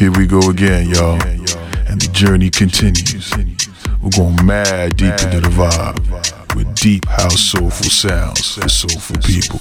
[0.00, 1.22] Here we go again, y'all.
[1.86, 3.30] And the journey continues.
[4.00, 9.60] We're going mad deep into the vibe with deep house soulful sounds for soulful people.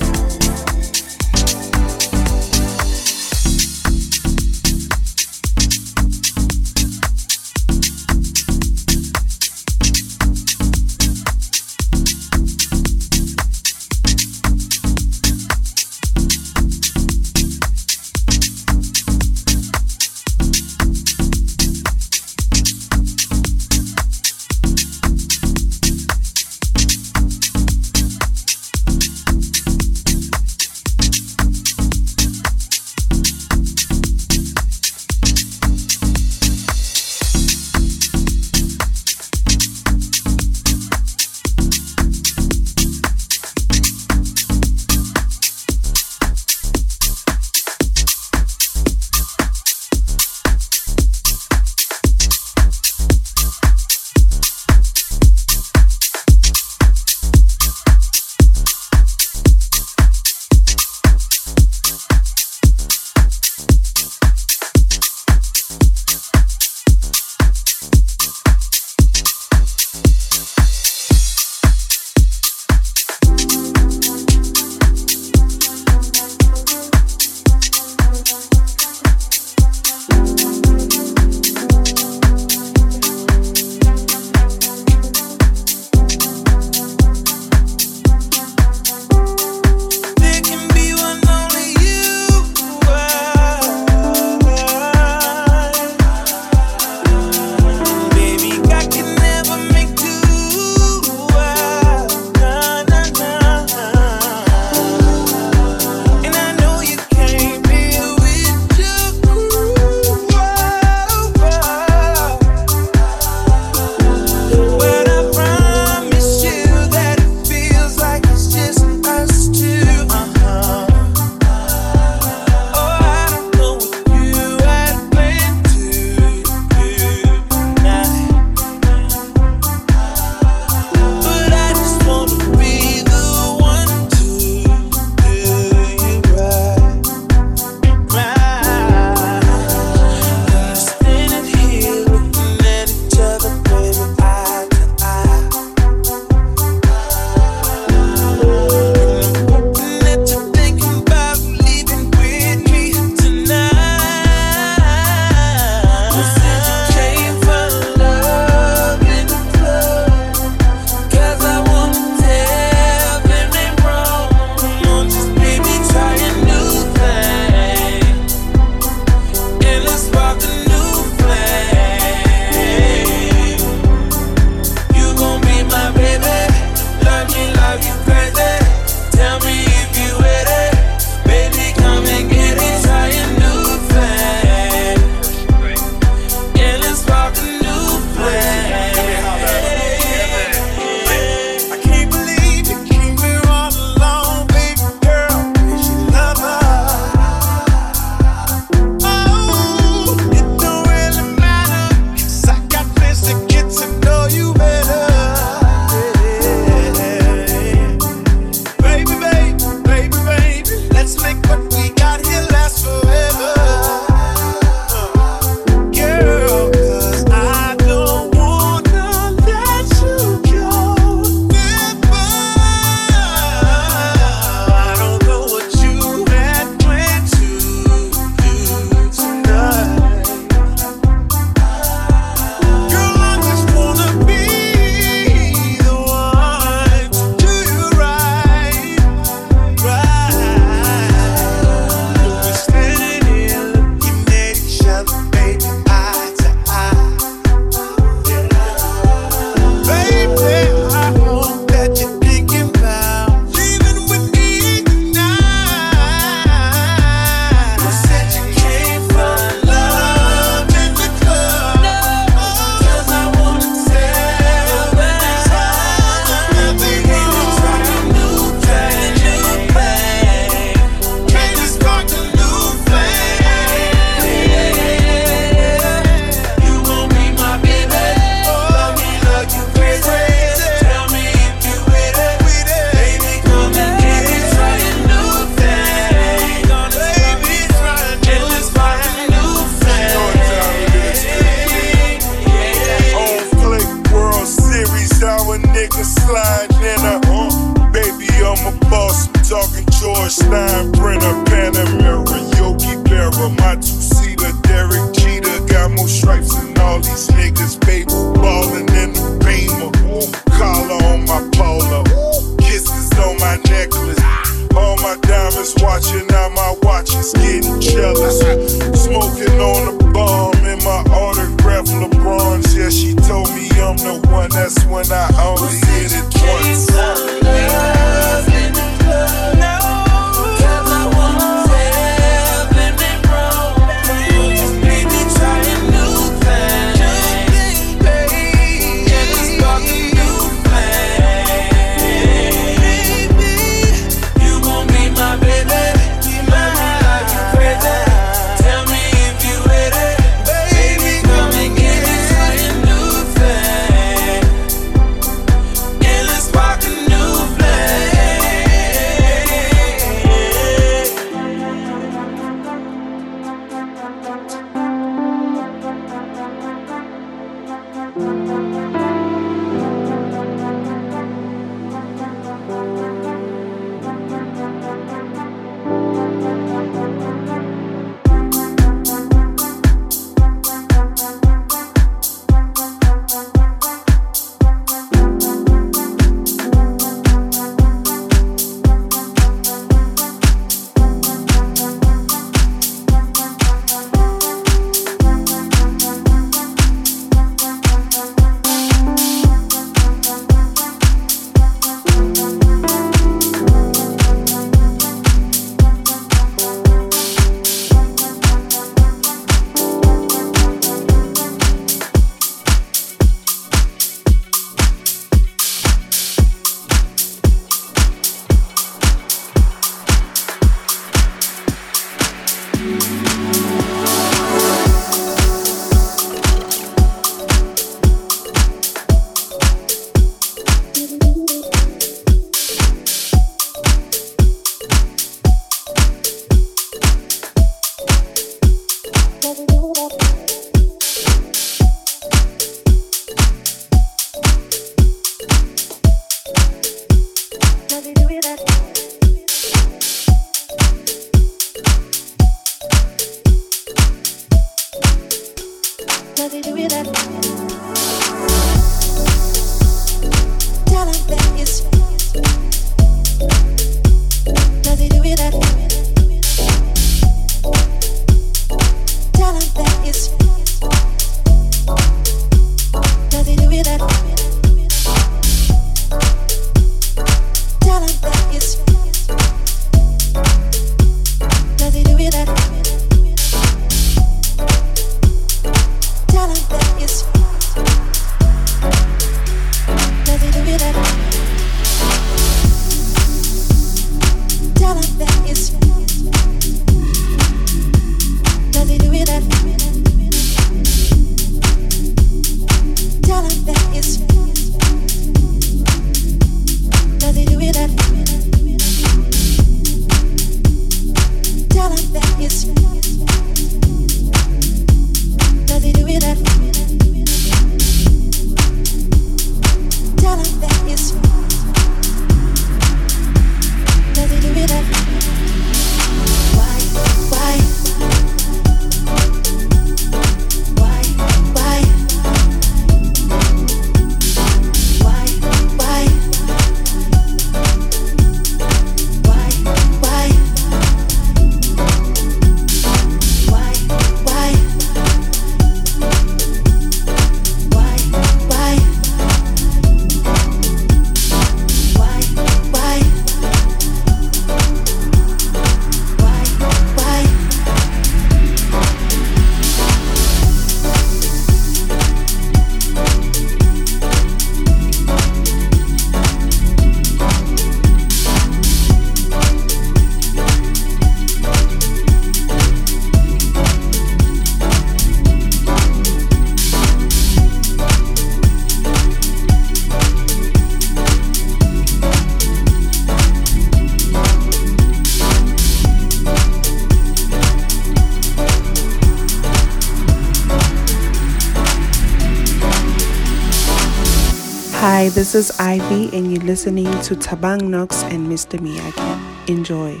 [595.20, 598.58] This is Ivy, and you're listening to Tabang Knox and Mr.
[598.58, 599.50] Miyagi.
[599.50, 600.00] Enjoy.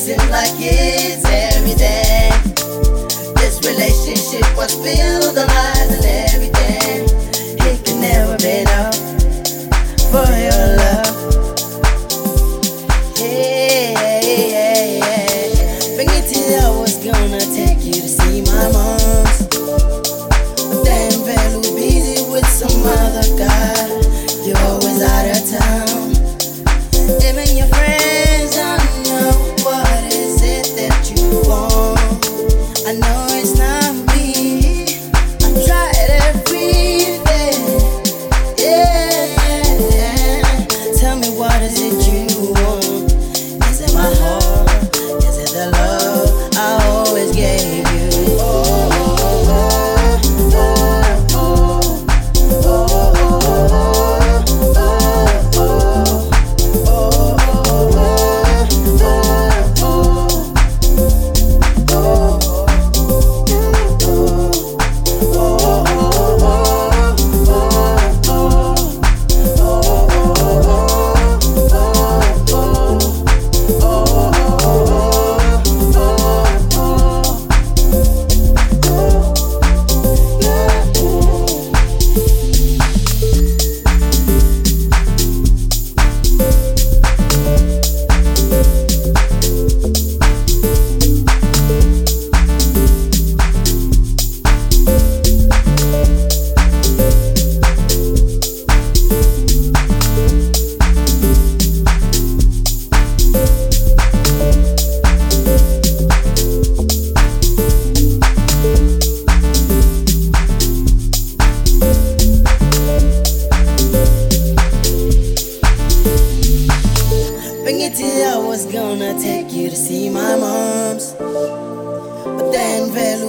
[0.00, 2.32] Seem like it's everything.
[3.34, 7.04] This relationship was built on lies and everything.
[7.60, 9.09] It can never be enough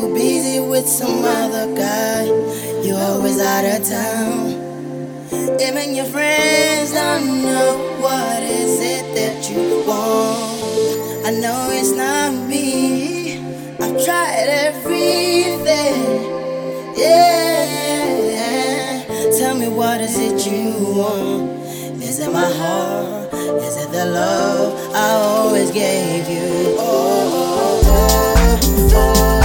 [0.02, 2.26] Velu busy with some other guy.
[2.84, 4.52] You're always out of town.
[5.62, 11.26] Even your friends don't know what is it that you want.
[11.26, 13.38] I know it's not me.
[13.80, 16.04] I've tried everything.
[16.98, 17.62] Yeah.
[19.38, 21.50] Tell me what is it you want?
[22.02, 23.34] Is it my heart?
[23.34, 26.76] Is it the love I always gave you?
[26.80, 28.60] Oh, oh, oh,
[28.94, 29.41] oh, oh,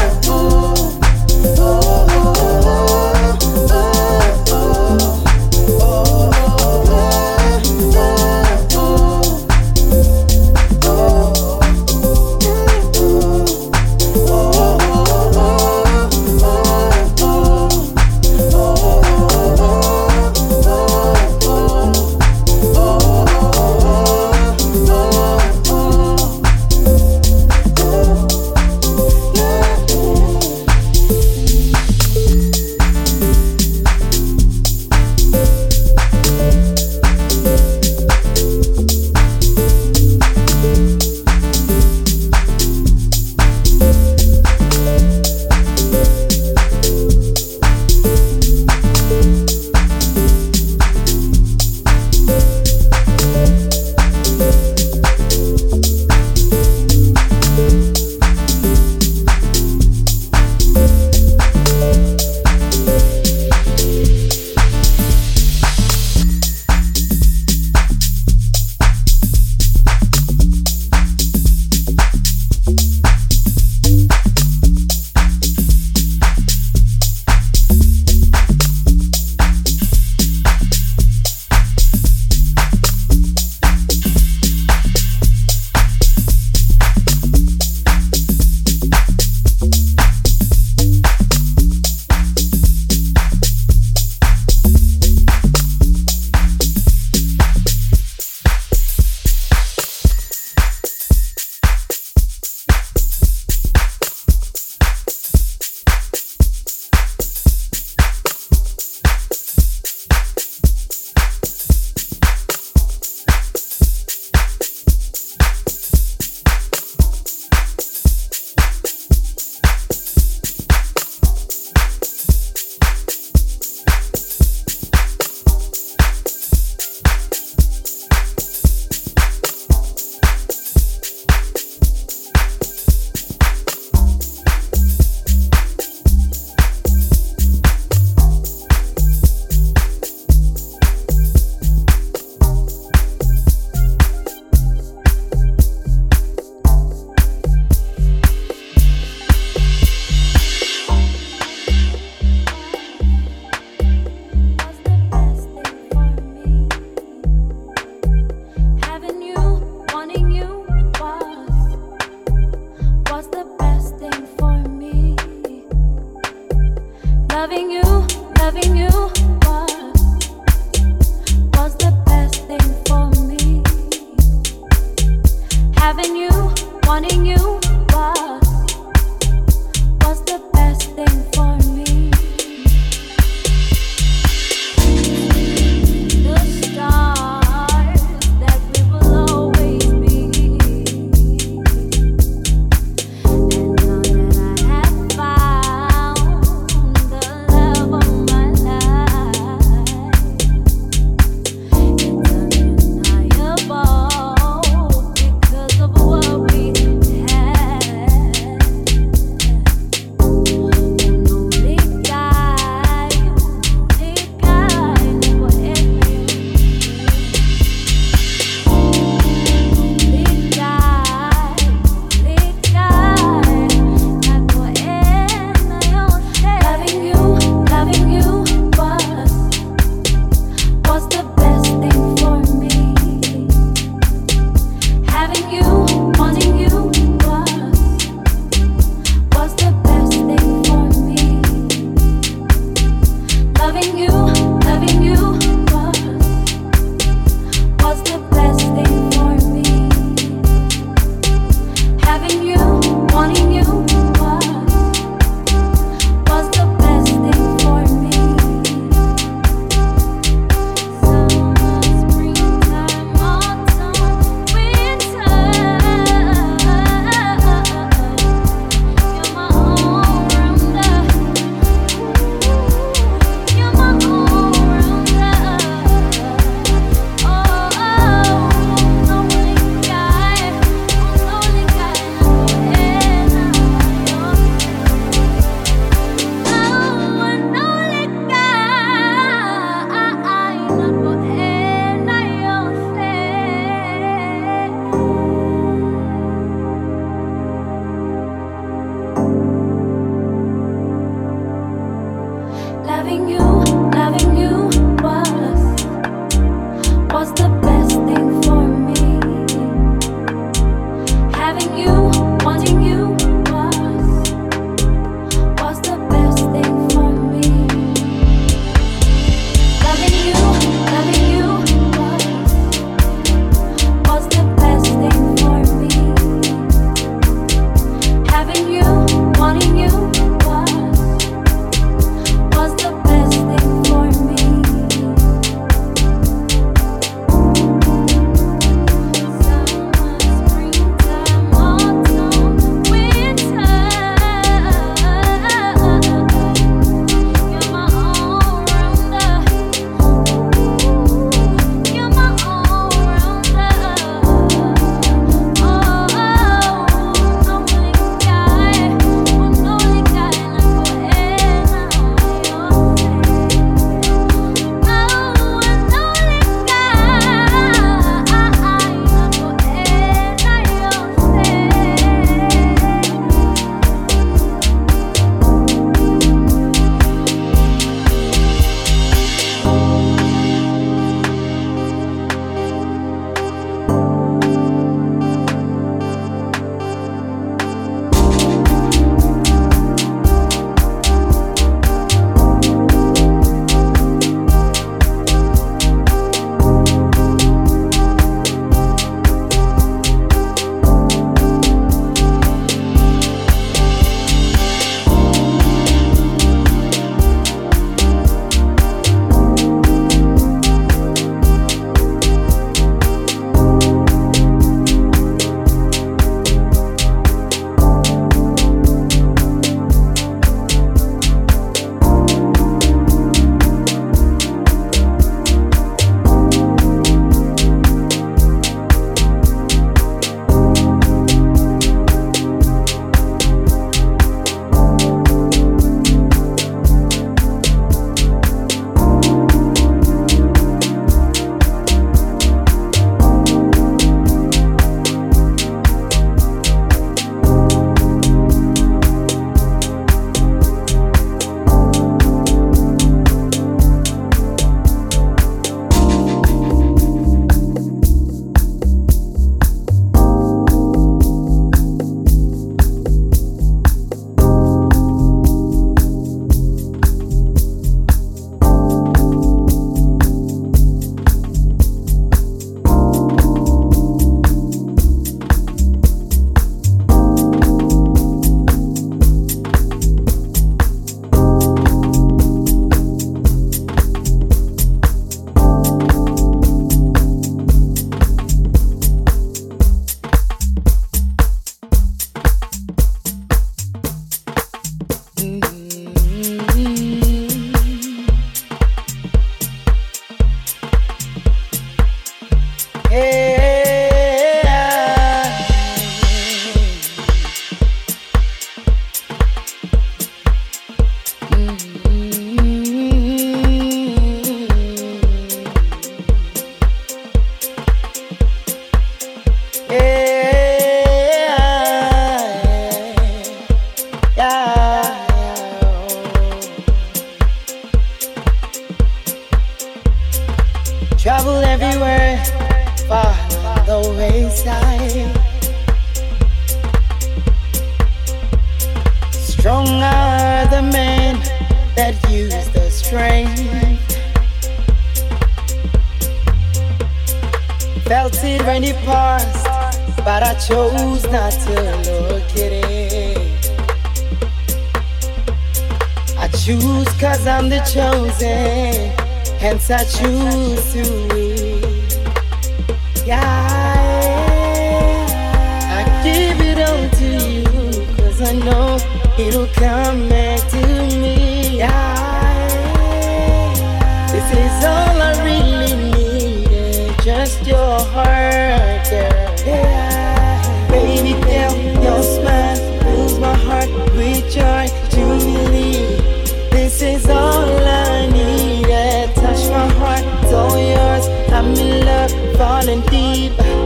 [592.57, 593.86] falling deep.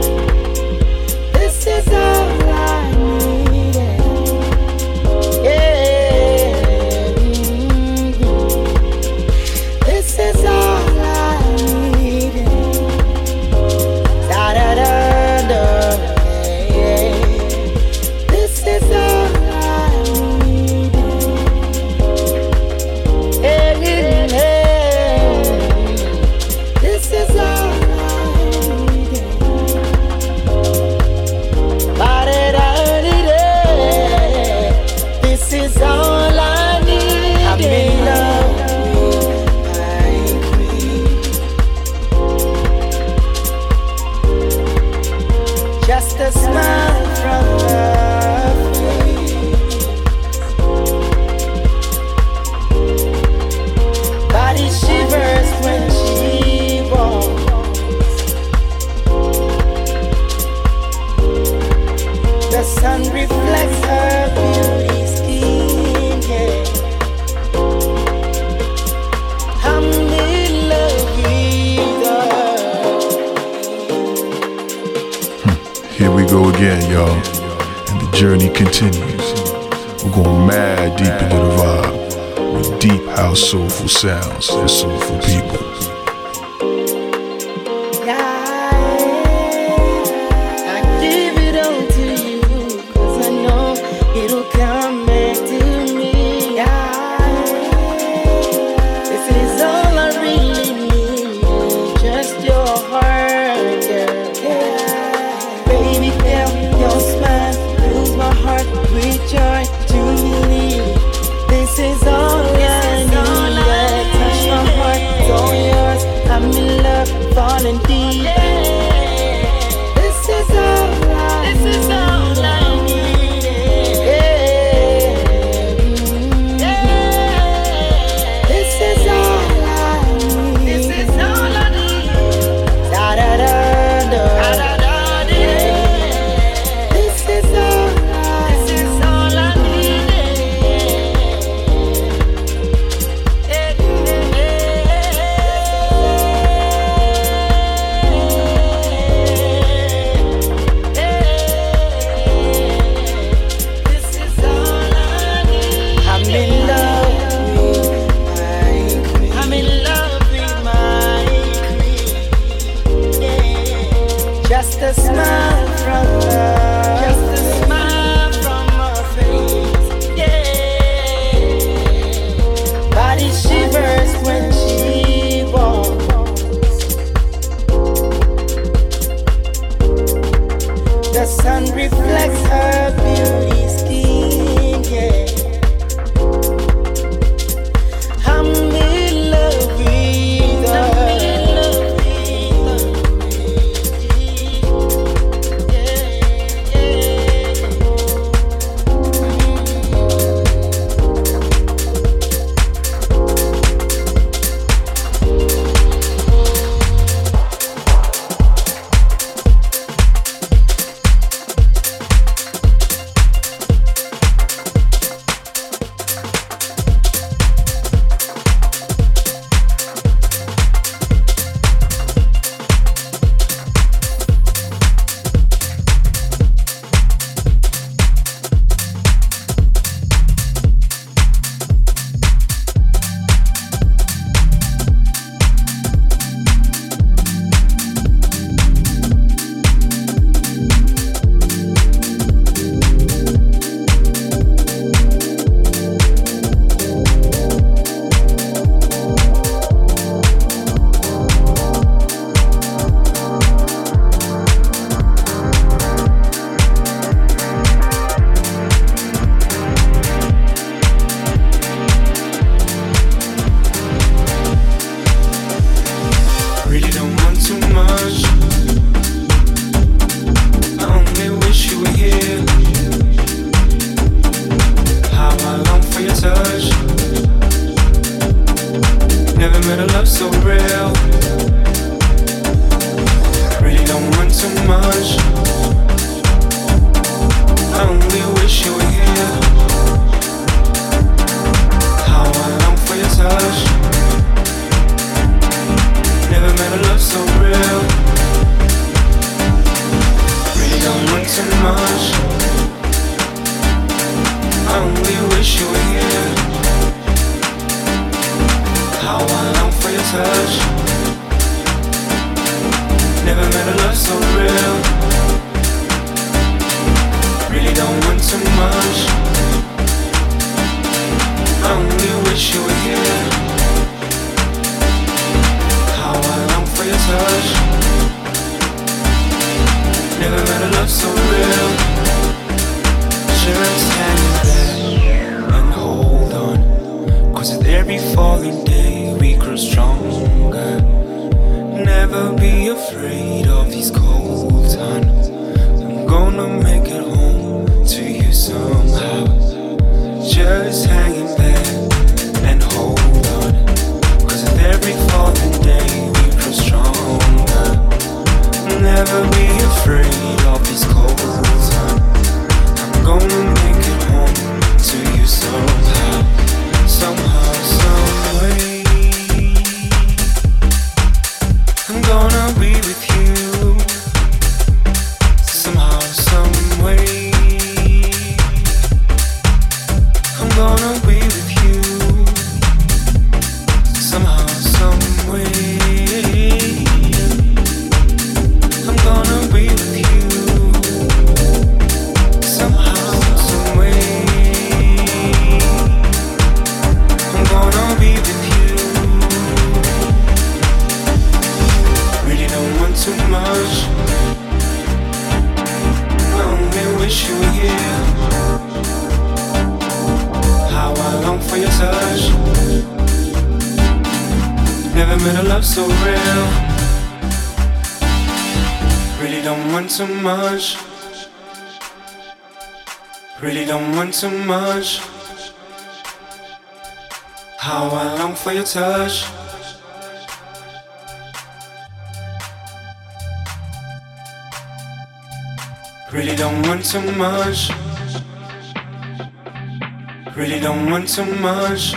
[441.11, 441.93] too much.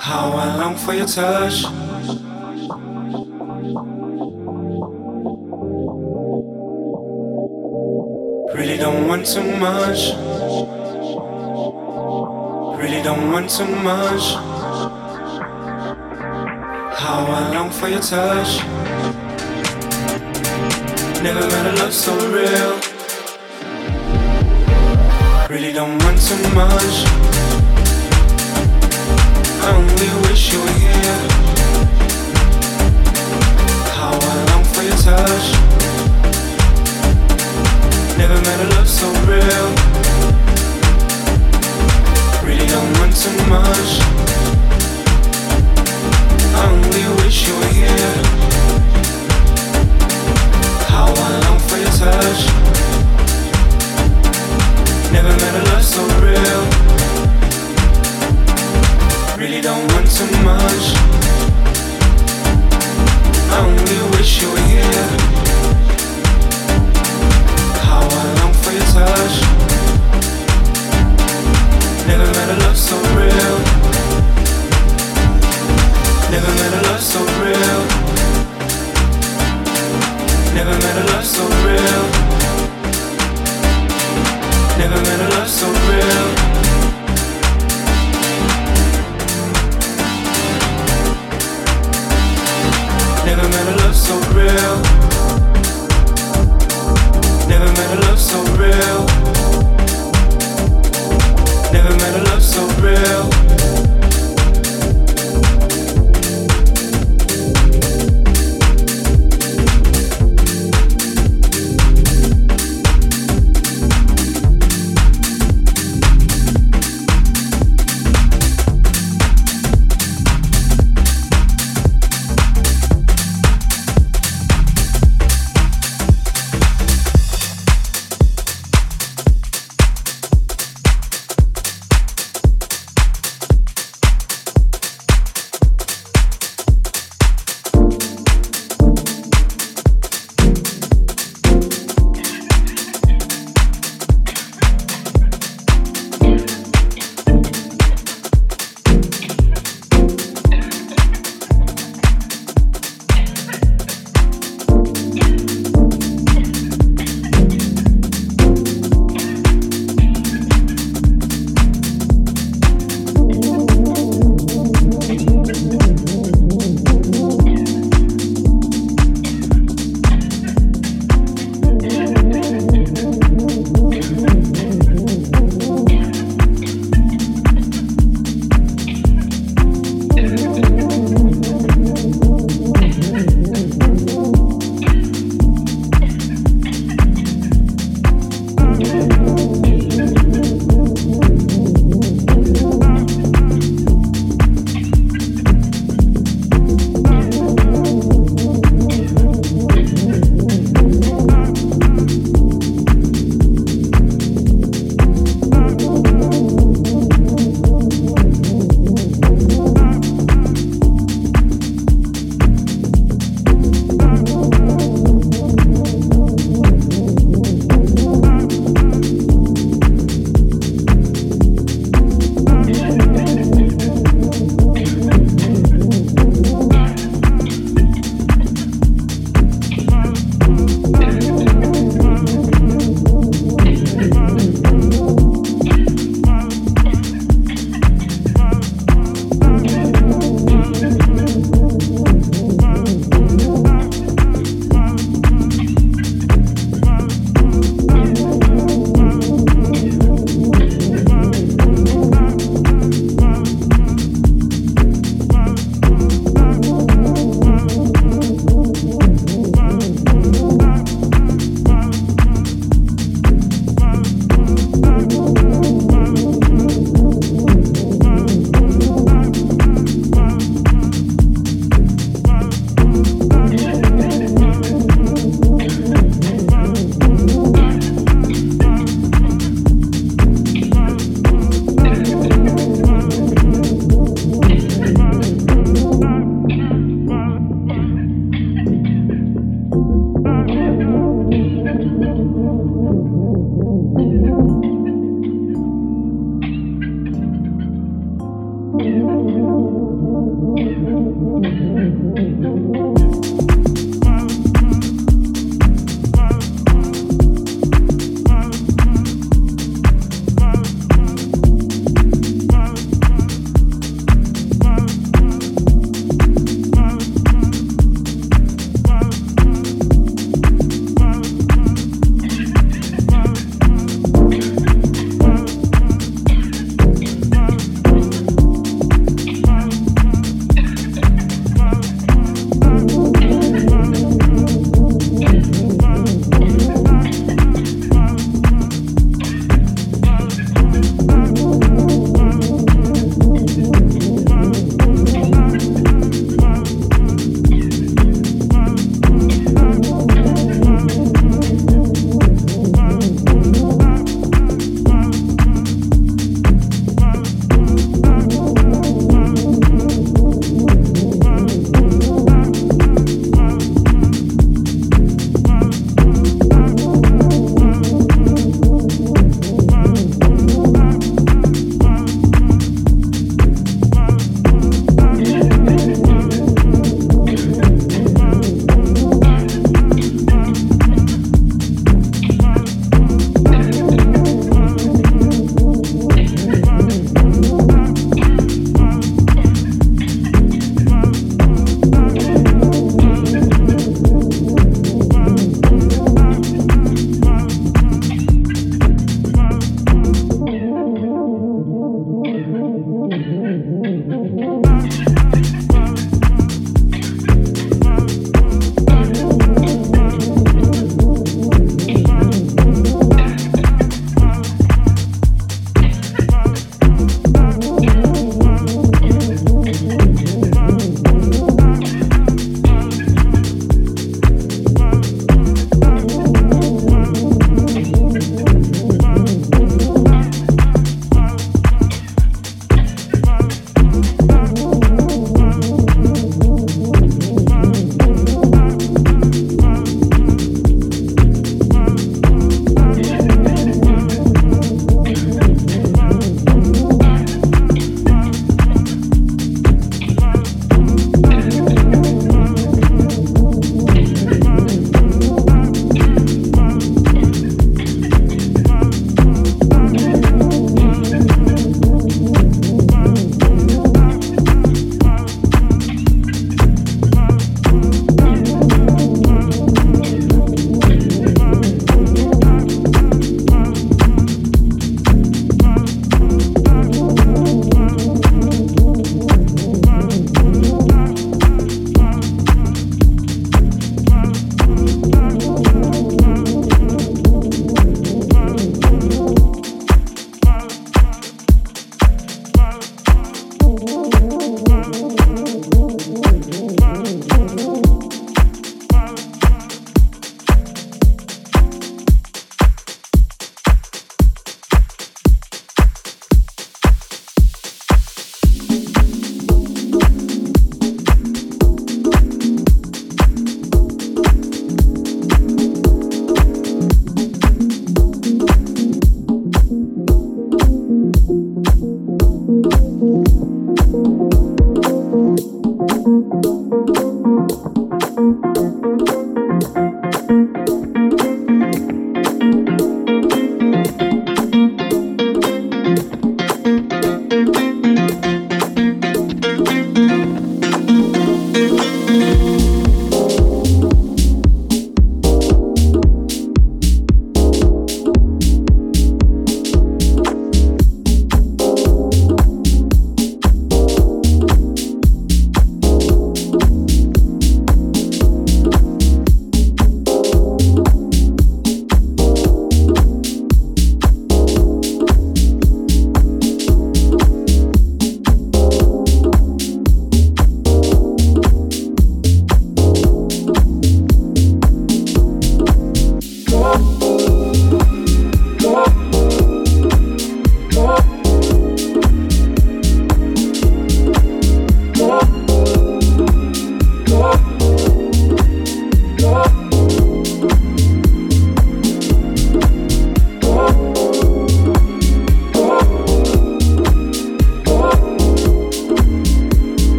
[0.00, 1.62] How I long for your touch.
[8.56, 10.14] Really don't want too much.
[12.82, 14.34] Really don't want too much.
[16.98, 18.64] How I long for your touch.
[21.22, 22.17] Never met a love so
[26.28, 27.47] personnages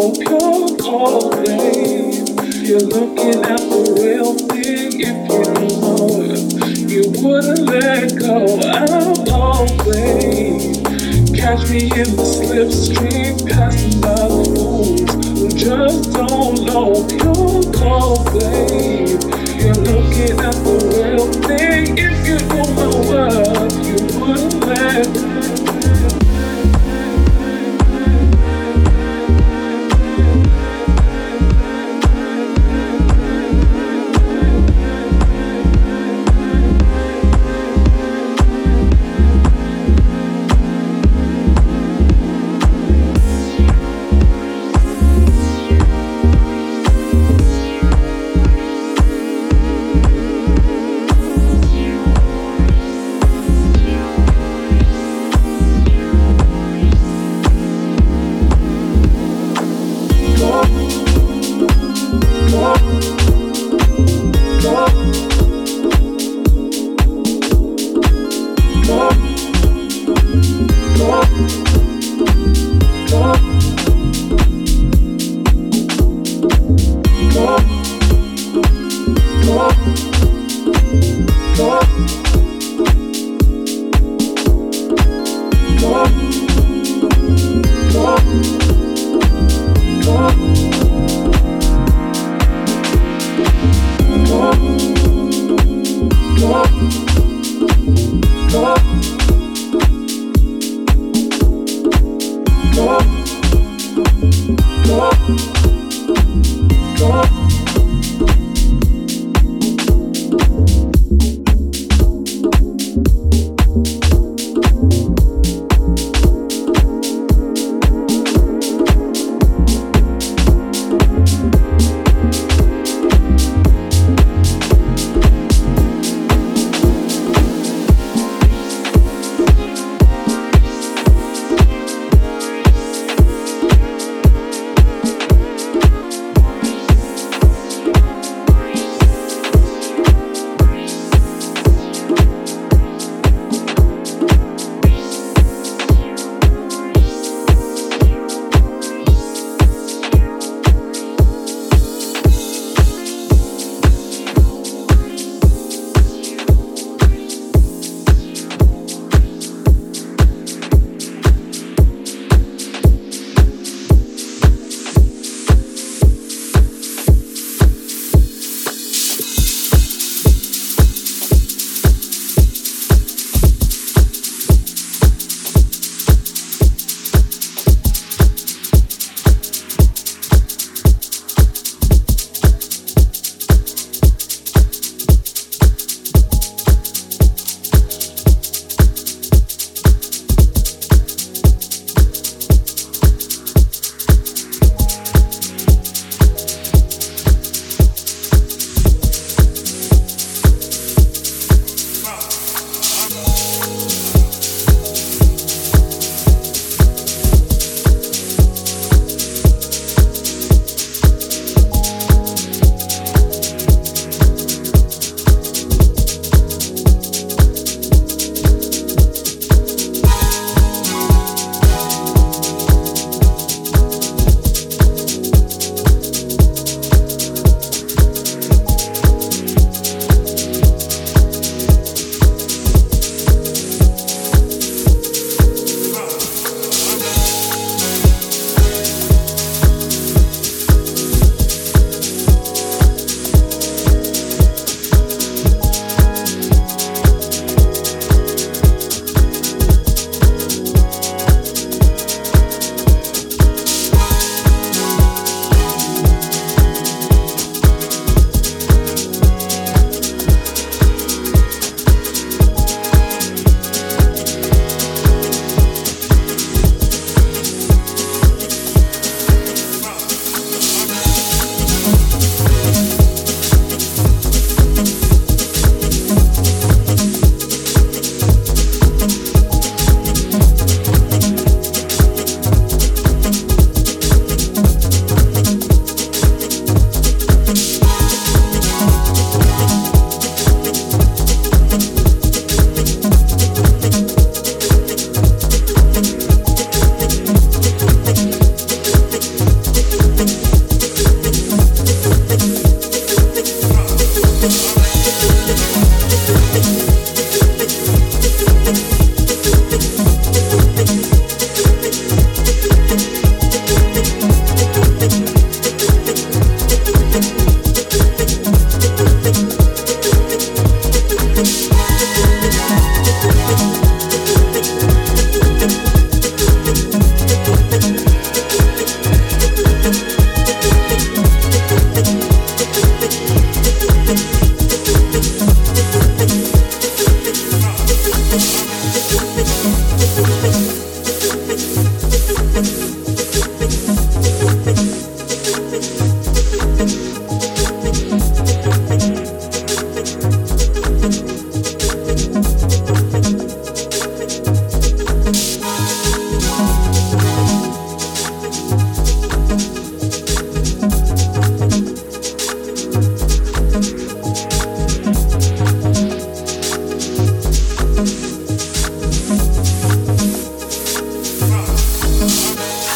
[0.00, 2.26] for your calling.
[2.64, 5.44] You're looking at the real thing if you
[5.80, 6.40] know it.
[6.88, 8.46] You wouldn't let go.
[8.64, 10.80] I'm always
[11.38, 13.59] catch me in the slipstream.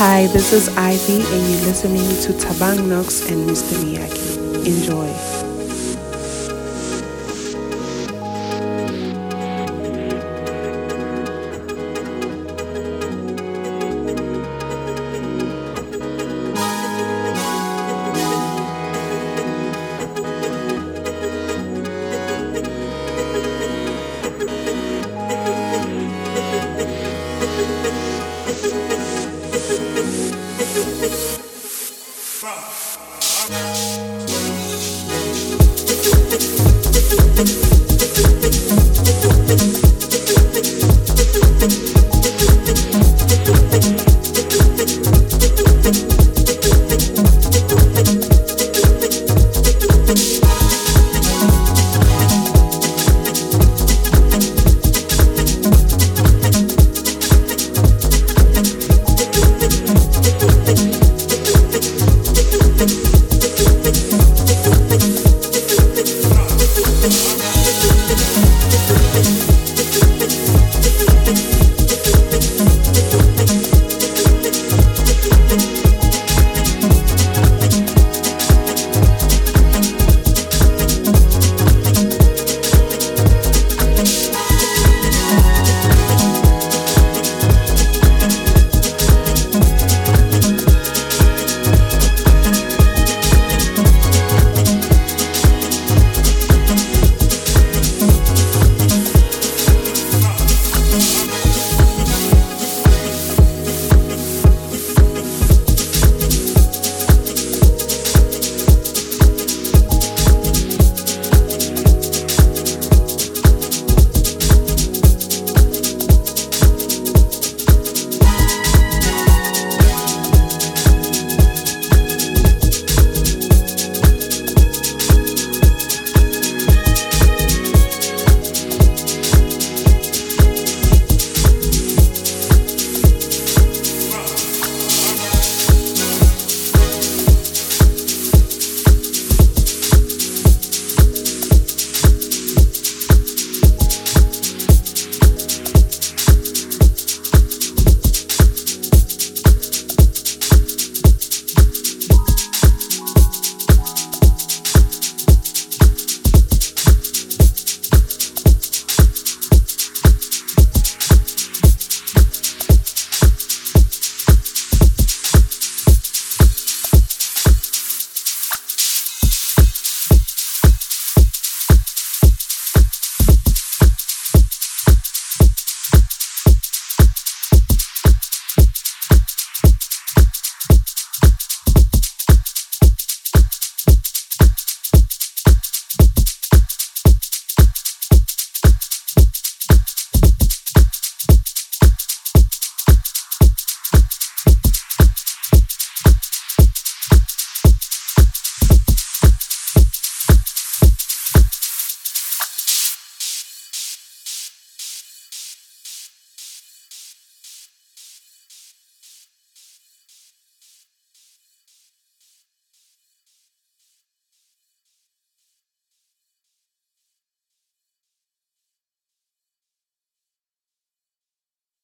[0.06, 3.72] Hi, this is Ivy, and you're listening to Tabang Knox and Mr.
[3.82, 4.66] Miyagi.
[4.66, 5.33] Enjoy.